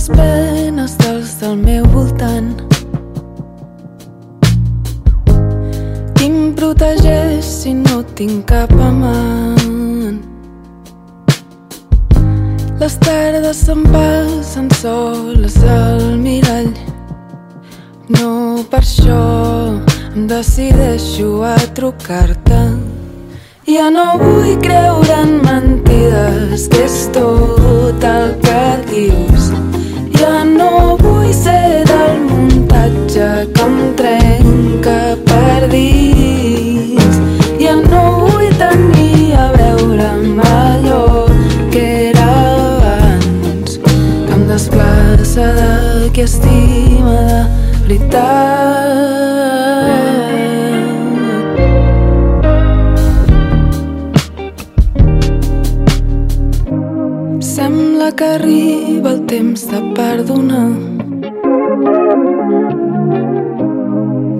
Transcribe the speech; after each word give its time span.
les 0.00 0.08
penes 0.16 0.96
dels 0.96 1.32
del 1.40 1.56
meu 1.60 1.84
voltant. 1.92 2.54
Qui 6.16 6.28
em 6.28 6.54
protegeix 6.56 7.44
si 7.44 7.74
no 7.76 7.98
tinc 8.16 8.46
cap 8.48 8.72
amant? 8.72 10.22
Les 12.80 12.96
tardes 13.04 13.60
se'n 13.66 13.82
passen 13.92 14.70
soles 14.80 15.58
al 15.68 16.16
mirall. 16.22 16.70
No 18.16 18.30
per 18.70 18.80
això 18.80 19.24
em 20.14 20.24
decideixo 20.30 21.42
a 21.44 21.58
trucar-te. 21.76 22.62
Ja 23.68 23.90
no 23.92 24.06
vull 24.22 24.56
creure 24.64 25.20
en 25.26 25.36
mentides, 25.44 26.70
que 26.72 26.86
és 26.88 27.04
tot 27.12 28.08
el 28.14 28.32
que 28.40 28.64
dius. 28.88 29.29
Sembla 57.50 58.12
que 58.12 58.24
arriba 58.24 59.10
el 59.10 59.26
temps 59.26 59.66
de 59.66 59.78
perdonar. 59.96 60.70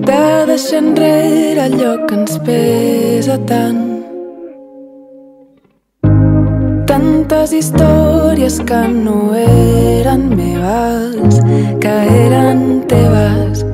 De 0.07 0.45
deixar 0.47 0.79
enrere 0.79 1.61
allò 1.65 1.91
que 2.07 2.15
ens 2.15 2.37
pesa 2.45 3.35
tant. 3.51 3.81
Tantes 6.87 7.51
històries 7.59 8.61
que 8.69 8.81
no 8.95 9.35
eren 9.35 10.29
meves, 10.31 11.43
que 11.83 11.95
eren 12.25 12.85
teves, 12.87 13.65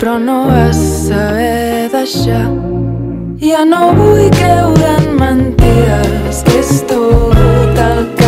però 0.00 0.16
no 0.18 0.46
vas 0.48 0.80
saber 1.04 1.90
deixar. 1.92 2.48
Ja 3.44 3.66
no 3.68 3.92
vull 4.00 4.30
creure 4.40 4.94
en 5.02 5.10
mentides, 5.20 6.40
que 6.48 6.62
és 6.64 6.80
tot 6.88 7.84
el 7.90 8.08
que 8.16 8.25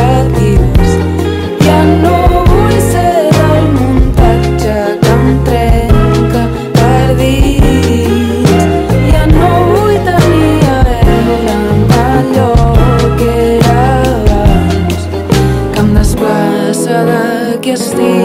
de 17.69 17.75
qui 17.77 18.18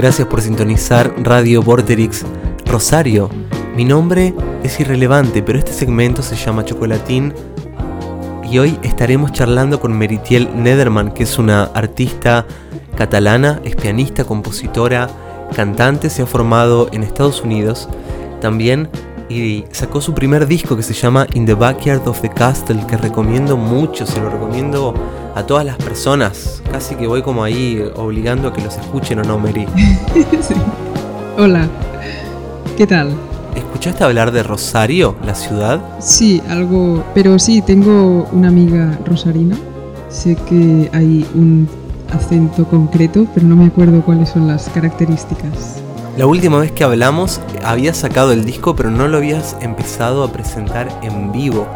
Gracias 0.00 0.28
por 0.28 0.40
sintonizar 0.40 1.14
Radio 1.18 1.62
Vorterix 1.62 2.24
Rosario. 2.64 3.28
Mi 3.76 3.84
nombre 3.84 4.34
es 4.62 4.80
irrelevante, 4.80 5.42
pero 5.42 5.58
este 5.58 5.74
segmento 5.74 6.22
se 6.22 6.36
llama 6.36 6.64
Chocolatín 6.64 7.34
y 8.50 8.58
hoy 8.58 8.78
estaremos 8.82 9.30
charlando 9.32 9.78
con 9.78 9.92
Meritiel 9.92 10.48
Nederman, 10.54 11.12
que 11.12 11.24
es 11.24 11.38
una 11.38 11.64
artista 11.64 12.46
catalana, 12.96 13.60
es 13.62 13.76
pianista, 13.76 14.24
compositora, 14.24 15.10
cantante, 15.54 16.08
se 16.08 16.22
ha 16.22 16.26
formado 16.26 16.88
en 16.92 17.02
Estados 17.02 17.42
Unidos 17.42 17.86
también 18.40 18.88
y 19.30 19.64
sacó 19.70 20.00
su 20.00 20.12
primer 20.12 20.46
disco 20.46 20.76
que 20.76 20.82
se 20.82 20.92
llama 20.92 21.26
In 21.34 21.46
the 21.46 21.54
Backyard 21.54 22.06
of 22.08 22.20
the 22.20 22.28
Castle, 22.28 22.84
que 22.88 22.96
recomiendo 22.96 23.56
mucho, 23.56 24.04
se 24.04 24.20
lo 24.20 24.28
recomiendo 24.28 24.92
a 25.36 25.46
todas 25.46 25.64
las 25.64 25.76
personas. 25.76 26.60
Casi 26.70 26.96
que 26.96 27.06
voy 27.06 27.22
como 27.22 27.44
ahí 27.44 27.80
obligando 27.94 28.48
a 28.48 28.52
que 28.52 28.60
los 28.60 28.76
escuchen 28.76 29.20
o 29.20 29.22
no, 29.22 29.38
Mary. 29.38 29.66
Sí. 30.42 30.54
Hola, 31.38 31.68
¿qué 32.76 32.86
tal? 32.86 33.12
¿Escuchaste 33.54 34.02
hablar 34.02 34.32
de 34.32 34.42
Rosario, 34.42 35.14
la 35.24 35.34
ciudad? 35.34 35.80
Sí, 36.00 36.42
algo, 36.48 37.04
pero 37.14 37.38
sí, 37.38 37.62
tengo 37.62 38.28
una 38.32 38.48
amiga 38.48 38.98
rosarina. 39.06 39.56
Sé 40.08 40.34
que 40.48 40.90
hay 40.92 41.24
un 41.34 41.68
acento 42.12 42.64
concreto, 42.64 43.26
pero 43.32 43.46
no 43.46 43.54
me 43.54 43.66
acuerdo 43.66 44.02
cuáles 44.02 44.30
son 44.30 44.48
las 44.48 44.68
características. 44.70 45.79
La 46.20 46.26
última 46.26 46.58
vez 46.58 46.70
que 46.70 46.84
hablamos 46.84 47.40
habías 47.64 47.96
sacado 47.96 48.32
el 48.32 48.44
disco, 48.44 48.76
pero 48.76 48.90
no 48.90 49.08
lo 49.08 49.16
habías 49.16 49.56
empezado 49.62 50.22
a 50.22 50.30
presentar 50.30 51.00
en 51.02 51.32
vivo. 51.32 51.66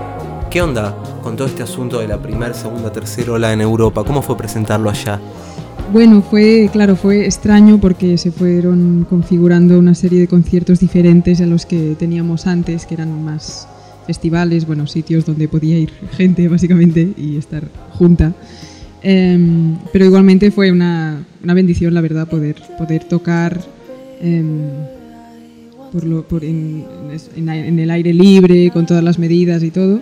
¿Qué 0.51 0.61
onda 0.61 0.95
con 1.23 1.35
todo 1.35 1.49
este 1.49 1.63
asunto 1.63 1.99
de 1.99 2.09
la 2.09 2.21
primera, 2.21 2.53
segunda, 2.53 2.93
tercera 2.93 3.33
ola 3.33 3.55
en 3.55 3.63
Europa? 3.63 4.05
¿Cómo 4.05 4.21
fue 4.21 4.37
presentarlo 4.37 4.91
allá? 4.91 5.19
Bueno, 5.95 6.21
fue, 6.21 6.69
claro, 6.71 6.95
fue 6.95 7.25
extraño 7.25 7.81
porque 7.81 8.19
se 8.19 8.33
fueron 8.33 9.07
configurando 9.09 9.79
una 9.79 9.95
serie 9.95 10.21
de 10.21 10.29
conciertos 10.29 10.79
diferentes 10.79 11.41
a 11.41 11.47
los 11.47 11.65
que 11.65 11.97
teníamos 11.99 12.47
antes, 12.47 12.85
que 12.85 12.93
eran 12.93 13.25
más 13.25 13.67
festivales, 14.07 14.67
bueno, 14.67 14.87
sitios 14.87 15.25
donde 15.25 15.49
podía 15.49 15.79
ir 15.79 15.91
gente 16.19 16.49
básicamente 16.49 17.15
y 17.17 17.39
estar 17.39 17.63
junta. 17.93 18.35
Em, 19.01 19.79
pero 19.91 20.05
igualmente 20.05 20.51
fue 20.51 20.71
una, 20.71 21.25
una 21.43 21.55
bendición, 21.55 21.95
la 21.95 22.03
verdad, 22.03 22.29
poder, 22.29 22.57
poder 22.77 23.05
tocar 23.05 23.73
em, 24.25 24.59
por 25.93 26.05
lo- 26.05 26.23
por 26.27 26.45
en, 26.45 26.85
en- 27.37 27.49
en 27.49 27.79
el 27.79 27.91
aire 27.91 28.13
libre, 28.13 28.71
con 28.73 28.87
todas 28.87 29.05
las 29.05 29.19
medidas 29.19 29.63
y 29.63 29.71
todo. 29.71 30.01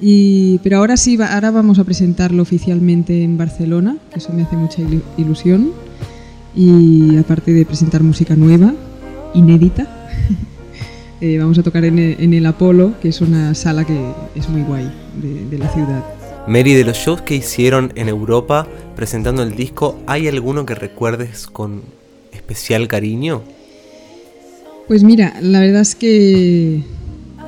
Y, 0.00 0.58
pero 0.62 0.78
ahora 0.78 0.96
sí, 0.96 1.16
ahora 1.20 1.50
vamos 1.50 1.78
a 1.78 1.84
presentarlo 1.84 2.42
oficialmente 2.42 3.22
en 3.22 3.38
Barcelona, 3.38 3.96
que 4.12 4.18
eso 4.18 4.32
me 4.32 4.42
hace 4.42 4.56
mucha 4.56 4.82
ilu- 4.82 5.02
ilusión. 5.16 5.70
Y 6.54 7.16
aparte 7.18 7.52
de 7.52 7.64
presentar 7.64 8.02
música 8.02 8.34
nueva, 8.36 8.74
inédita, 9.34 9.86
eh, 11.20 11.38
vamos 11.38 11.58
a 11.58 11.62
tocar 11.62 11.84
en 11.84 11.98
el, 11.98 12.16
en 12.18 12.34
el 12.34 12.44
Apolo, 12.46 12.94
que 13.00 13.08
es 13.08 13.20
una 13.20 13.54
sala 13.54 13.84
que 13.84 13.98
es 14.34 14.48
muy 14.48 14.62
guay 14.62 14.90
de, 15.22 15.46
de 15.50 15.58
la 15.58 15.68
ciudad. 15.72 16.04
Mary, 16.48 16.74
de 16.74 16.84
los 16.84 16.96
shows 16.96 17.22
que 17.22 17.34
hicieron 17.34 17.92
en 17.96 18.08
Europa 18.08 18.66
presentando 18.94 19.42
el 19.42 19.54
disco, 19.56 19.98
¿hay 20.06 20.28
alguno 20.28 20.64
que 20.64 20.74
recuerdes 20.74 21.46
con 21.46 21.82
especial 22.46 22.86
cariño? 22.86 23.42
Pues 24.86 25.02
mira, 25.02 25.34
la 25.42 25.60
verdad 25.60 25.80
es 25.82 25.96
que 25.96 26.80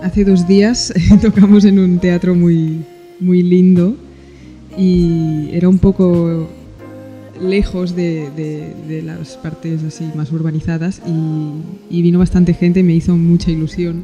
hace 0.02 0.24
dos 0.24 0.48
días 0.48 0.92
tocamos 1.22 1.64
en 1.64 1.78
un 1.78 1.98
teatro 2.00 2.34
muy, 2.34 2.80
muy 3.20 3.42
lindo 3.44 3.96
y 4.76 5.50
era 5.52 5.68
un 5.68 5.78
poco 5.78 6.48
lejos 7.40 7.94
de, 7.94 8.28
de- 8.36 8.74
de 8.88 9.02
las 9.02 9.36
partes 9.36 9.84
así 9.84 10.04
más 10.16 10.32
urbanizadas 10.32 11.00
y, 11.06 11.96
y 11.96 12.02
vino 12.02 12.18
bastante 12.18 12.52
gente, 12.54 12.82
me 12.82 12.94
hizo 12.94 13.16
mucha 13.16 13.52
ilusión. 13.52 14.02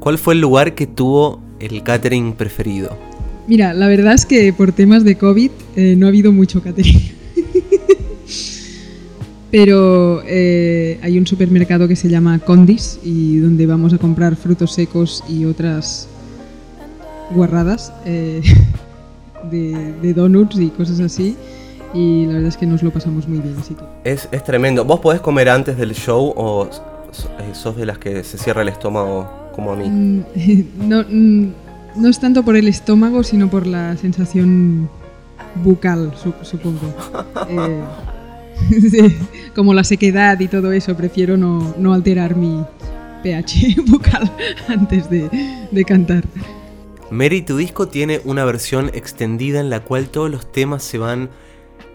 ¿Cuál 0.00 0.18
fue 0.18 0.34
el 0.34 0.40
lugar 0.42 0.74
que 0.74 0.86
tuvo 0.86 1.40
el 1.60 1.82
catering 1.82 2.34
preferido? 2.34 2.94
Mira, 3.48 3.72
la 3.72 3.88
verdad 3.88 4.12
es 4.14 4.26
que 4.26 4.52
por 4.52 4.72
temas 4.72 5.04
de 5.04 5.16
COVID 5.16 5.50
eh, 5.76 5.94
no 5.96 6.04
ha 6.06 6.08
habido 6.10 6.30
mucho 6.32 6.62
catering. 6.62 7.00
Pero 9.54 10.20
eh, 10.26 10.98
hay 11.00 11.16
un 11.16 11.28
supermercado 11.28 11.86
que 11.86 11.94
se 11.94 12.08
llama 12.08 12.40
Condis 12.40 12.98
y 13.04 13.38
donde 13.38 13.66
vamos 13.66 13.94
a 13.94 13.98
comprar 13.98 14.34
frutos 14.34 14.72
secos 14.72 15.22
y 15.28 15.44
otras 15.44 16.08
guarradas 17.30 17.92
eh, 18.04 18.42
de, 19.52 19.92
de 20.02 20.12
donuts 20.12 20.58
y 20.58 20.70
cosas 20.70 20.98
así. 20.98 21.36
Y 21.94 22.26
la 22.26 22.32
verdad 22.32 22.48
es 22.48 22.56
que 22.56 22.66
nos 22.66 22.82
lo 22.82 22.90
pasamos 22.90 23.28
muy 23.28 23.38
bien. 23.38 23.54
Así 23.56 23.76
que 23.76 23.84
Es, 24.02 24.28
es 24.32 24.42
tremendo. 24.42 24.84
¿Vos 24.84 24.98
podés 24.98 25.20
comer 25.20 25.48
antes 25.48 25.76
del 25.76 25.94
show 25.94 26.32
o 26.34 26.64
eh, 26.64 27.50
sos 27.52 27.76
de 27.76 27.86
las 27.86 27.98
que 27.98 28.24
se 28.24 28.38
cierra 28.38 28.62
el 28.62 28.70
estómago 28.70 29.52
como 29.54 29.70
a 29.70 29.76
mí? 29.76 29.88
Mm, 29.88 30.24
no, 30.88 31.04
mm, 31.08 31.52
no 31.94 32.08
es 32.08 32.18
tanto 32.18 32.42
por 32.42 32.56
el 32.56 32.66
estómago, 32.66 33.22
sino 33.22 33.48
por 33.48 33.68
la 33.68 33.96
sensación 33.98 34.90
bucal, 35.62 36.12
supongo. 36.42 36.92
Eh, 37.48 37.82
como 39.54 39.74
la 39.74 39.84
sequedad 39.84 40.38
y 40.40 40.48
todo 40.48 40.72
eso, 40.72 40.96
prefiero 40.96 41.36
no, 41.36 41.94
alterar 41.94 42.36
mi 42.36 42.64
pH 43.22 43.76
bucal 43.86 44.30
antes 44.68 45.08
de 45.10 45.84
cantar. 45.86 46.24
Mary, 47.10 47.42
tu 47.42 47.56
disco 47.56 47.86
tiene 47.86 48.20
una 48.24 48.44
versión 48.44 48.90
extendida 48.94 49.60
en 49.60 49.70
la 49.70 49.80
cual 49.80 50.08
todos 50.08 50.30
los 50.30 50.50
temas 50.50 50.82
se 50.82 50.98
van 50.98 51.30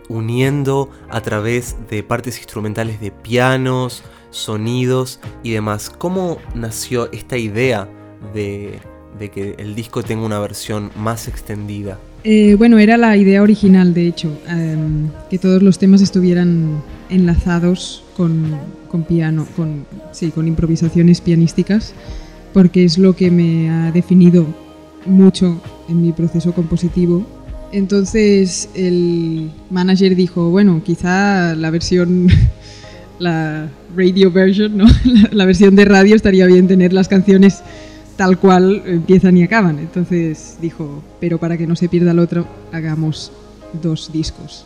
uniendo 0.08 0.90
a 1.10 1.22
través 1.22 1.76
de 1.90 2.04
partes 2.04 2.38
instrumentales 2.38 3.00
de 3.02 3.12
pianos, 3.12 4.04
sonidos 4.30 5.20
y 5.44 5.52
demás. 5.52 5.90
¿Cómo 5.90 6.38
nació 6.56 7.12
esta 7.12 7.38
idea 7.38 7.90
de, 8.34 8.80
que 9.34 9.56
el 9.58 9.76
disco 9.76 10.04
tenga 10.04 10.26
una 10.26 10.40
versión 10.40 10.92
más 10.96 11.28
extendida? 11.28 12.00
Eh, 12.24 12.56
bueno, 12.56 12.77
era 12.80 12.98
la 12.98 13.16
idea 13.16 13.42
original, 13.42 13.94
de 13.94 14.07
hecho, 14.07 14.38
em, 14.48 15.10
que 15.30 15.38
todos 15.38 15.63
los 15.63 15.80
temas 15.80 16.01
estuvieran 16.01 16.81
enlazados 17.10 18.04
con, 18.18 18.60
piano, 19.07 19.48
con, 19.56 19.86
sí, 20.12 20.30
con 20.31 20.48
improvisaciones 20.48 21.21
pianísticas, 21.21 21.94
porque 22.54 22.83
es 22.83 22.98
lo 22.98 23.16
que 23.16 23.31
me 23.31 23.69
ha 23.69 23.92
definido 23.92 24.45
mucho 25.06 25.62
en 25.88 26.01
mi 26.01 26.12
proceso 26.12 26.54
compositivo. 26.54 27.25
Entonces 27.71 28.69
el 28.74 29.51
manager 29.69 30.15
dijo, 30.15 30.50
bueno, 30.50 30.81
quizá 30.83 31.56
la 31.56 31.69
versión 31.69 32.27
la 33.19 33.69
radio 33.95 34.31
version, 34.31 34.77
¿no? 34.77 34.86
la, 35.31 35.45
versión 35.45 35.75
de 35.75 35.86
radio 35.86 36.15
estaría 36.15 36.45
bien 36.48 36.68
tener 36.68 36.94
las 36.94 37.07
canciones 37.07 37.62
tal 38.19 38.38
cual 38.38 38.83
empiezan 38.86 39.38
y 39.38 39.44
acaban. 39.44 39.80
Entonces 39.80 40.57
dijo, 40.62 41.01
pero 41.21 41.38
para 41.38 41.57
que 41.57 41.66
no 41.66 41.77
se 41.77 41.88
pierda 41.88 42.12
el 42.12 42.19
otro, 42.19 42.45
hagamos 42.74 43.31
dos 43.81 44.12
discos, 44.12 44.66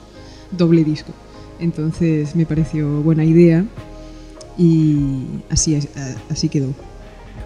doble 0.49 0.83
disco. 0.83 1.11
Entonces 1.59 2.35
me 2.35 2.47
pareció 2.47 3.03
buena 3.03 3.23
idea 3.23 3.63
y 4.57 5.21
así, 5.51 5.77
así 6.31 6.49
quedó. 6.49 6.73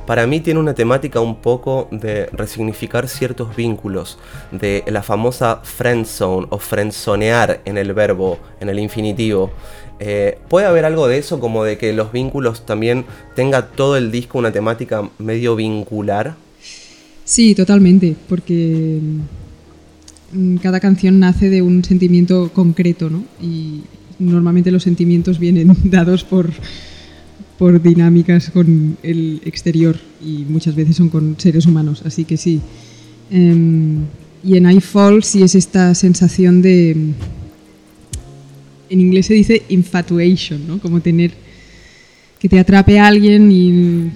Para 0.08 0.26
mí 0.26 0.40
tiene 0.40 0.62
una 0.62 0.74
temática 0.74 1.20
un 1.20 1.36
poco 1.42 1.90
de 1.92 2.28
resignificar 2.28 3.10
ciertos 3.10 3.54
vínculos, 3.58 4.18
de 4.54 4.86
la 4.88 5.04
famosa 5.04 5.60
friend 5.64 6.06
zone 6.06 6.48
o 6.50 6.60
friendzonear 6.60 7.60
en 7.66 7.78
el 7.78 7.92
verbo, 7.94 8.40
en 8.62 8.70
el 8.70 8.80
infinitivo. 8.80 9.52
Eh, 10.00 10.38
¿Puede 10.48 10.66
haber 10.66 10.86
algo 10.86 11.10
de 11.10 11.18
eso, 11.18 11.42
como 11.42 11.66
de 11.66 11.78
que 11.78 11.92
los 11.92 12.14
vínculos 12.14 12.66
también 12.66 13.04
tenga 13.36 13.68
todo 13.68 13.98
el 13.98 14.10
disco 14.10 14.38
una 14.38 14.54
temática 14.54 15.10
medio 15.20 15.58
vincular? 15.58 16.36
Sí, 17.26 17.54
totalmente, 17.54 18.16
porque 18.30 19.02
mm, 20.32 20.56
cada 20.58 20.80
canción 20.80 21.20
nace 21.20 21.50
de 21.50 21.62
un 21.62 21.84
sentimiento 21.84 22.50
concreto, 22.54 23.10
¿no? 23.10 23.26
Y 23.42 23.82
normalmente 24.20 24.72
los 24.72 24.84
sentimientos 24.84 25.38
vienen 25.38 25.76
dados 25.84 26.24
por, 26.24 26.50
por 27.58 27.82
dinámicas 27.82 28.52
con 28.52 28.98
el 29.04 29.42
exterior 29.46 29.98
y 30.24 30.46
muchas 30.48 30.76
veces 30.76 30.96
son 30.96 31.10
con 31.10 31.36
seres 31.40 31.66
humanos, 31.66 32.04
así 32.06 32.24
que 32.24 32.38
sí. 32.38 32.62
Em, 33.32 34.02
y 34.44 34.58
en 34.58 34.70
I 34.70 34.80
Fall 34.80 35.24
sí 35.24 35.42
es 35.44 35.56
esta 35.56 35.94
sensación 35.96 36.62
de 36.62 36.92
en 38.90 39.02
inglés 39.02 39.26
se 39.26 39.34
dice 39.34 39.64
infatuation, 39.70 40.66
¿no? 40.68 40.80
Como 40.80 41.02
tener 41.02 41.32
que 42.40 42.48
te 42.48 42.60
atrape 42.60 43.00
a 43.00 43.08
alguien 43.08 43.52
y 43.52 44.12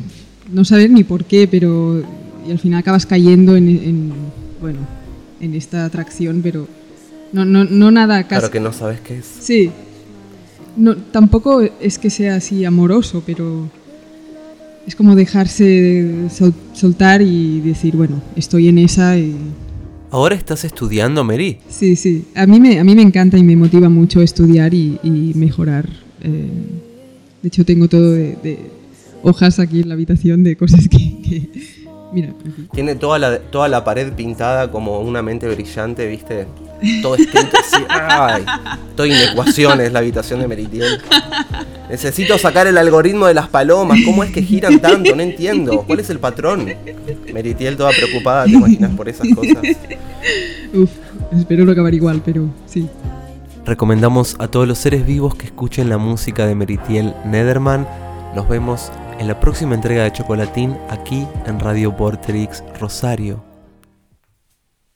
no 0.52 0.64
saber 0.64 0.90
ni 0.92 1.04
por 1.04 1.26
qué, 1.26 1.48
pero 1.48 2.04
y 2.48 2.52
al 2.52 2.60
final 2.60 2.80
acabas 2.80 3.06
cayendo 3.06 3.56
en, 3.56 4.14
bueno, 4.60 4.80
en 5.40 5.54
esta 5.54 5.86
atracción, 5.86 6.42
pero 6.42 6.68
no, 7.32 7.46
no, 7.46 7.66
no 7.66 7.92
nada 7.92 8.24
casi. 8.24 8.40
Claro 8.40 8.52
que 8.52 8.60
no 8.60 8.74
sabes 8.74 9.00
qué 9.02 9.20
es. 9.20 9.26
Sí. 9.26 9.72
No, 10.76 10.96
tampoco 10.96 11.62
es 11.62 12.00
que 12.00 12.10
sea 12.10 12.36
así 12.36 12.66
amoroso, 12.66 13.24
pero 13.26 13.70
es 14.88 14.96
como 14.96 15.16
dejarse 15.16 16.30
soltar 16.74 17.22
y 17.22 17.62
decir, 17.62 17.96
bueno, 17.96 18.22
estoy 18.36 18.68
en 18.68 18.78
esa 18.78 19.18
y 19.18 19.36
¿Ahora 20.12 20.36
estás 20.36 20.66
estudiando, 20.66 21.24
Mary? 21.24 21.60
Sí, 21.70 21.96
sí. 21.96 22.26
A 22.36 22.46
mí 22.46 22.60
me, 22.60 22.80
a 22.80 22.84
mí 22.84 22.96
me 22.96 23.02
encanta 23.02 23.38
y 23.38 23.44
me 23.44 23.56
motiva 23.56 23.88
mucho 23.88 24.22
estudiar 24.22 24.74
y, 24.74 25.32
mejorar. 25.36 25.88
Eh, 26.22 26.50
de 27.42 27.48
hecho, 27.48 27.64
tengo 27.64 27.88
todo 27.88 28.12
de, 28.12 28.60
hojas 29.24 29.60
aquí 29.60 29.80
en 29.80 29.88
la 29.88 29.94
habitación 29.94 30.44
de 30.44 30.58
cosas 30.58 30.90
que... 30.90 31.50
mira. 32.12 32.34
Tiene 32.74 32.96
toda 32.96 33.20
la, 33.20 33.40
toda 33.40 33.70
la 33.70 33.86
pared 33.86 34.12
pintada 34.12 34.70
como 34.70 35.00
una 35.00 35.22
mente 35.22 35.48
brillante, 35.48 36.06
¿viste? 36.08 36.46
Todo 37.02 37.16
escrito 37.16 37.58
así. 37.60 37.84
Ay, 37.90 38.46
estoy 38.90 39.12
en 39.12 39.30
ecuaciones 39.30 39.92
la 39.92 40.00
habitación 40.00 40.40
de 40.40 40.48
Meritiel. 40.48 41.02
Necesito 41.90 42.38
sacar 42.38 42.68
el 42.68 42.78
algoritmo 42.78 43.28
de 43.28 43.34
las 43.34 43.48
palomas. 43.48 44.00
¿Cómo 44.06 44.24
es 44.24 44.32
que 44.32 44.42
giran 44.42 44.80
tanto? 44.80 45.16
No 45.16 45.22
entiendo. 45.22 45.84
¿Cuál 45.84 46.00
es 46.00 46.10
el 46.10 46.20
patrón? 46.20 46.74
Meritiel 47.34 47.78
toda 47.78 47.92
preocupada, 47.92 48.46
¿te 48.46 48.52
imaginas 48.52 48.92
por 48.96 49.10
esas 49.10 49.28
cosas? 49.36 49.58
Uf, 50.74 50.90
espero 51.38 51.66
no 51.66 51.72
acabar 51.72 51.94
igual, 51.94 52.22
pero 52.24 52.50
sí. 52.66 52.88
Recomendamos 53.66 54.36
a 54.40 54.48
todos 54.48 54.68
los 54.68 54.80
seres 54.80 55.06
vivos 55.06 55.36
que 55.36 55.46
escuchen 55.46 55.90
la 55.90 55.98
música 55.98 56.48
de 56.48 56.56
Meritiel 56.56 57.14
Nederman. 57.26 57.88
Nos 58.36 58.50
vemos 58.50 58.92
en 59.20 59.28
la 59.28 59.40
próxima 59.40 59.76
entrega 59.76 60.04
de 60.04 60.12
Chocolatín 60.12 60.76
aquí 60.90 61.28
en 61.46 61.60
Radio 61.60 61.96
Porterix 61.96 62.64
Rosario. 62.80 63.51